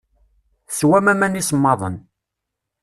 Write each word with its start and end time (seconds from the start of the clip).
Teswam 0.69 1.05
aman 1.11 1.37
isemmaḍen. 1.41 1.95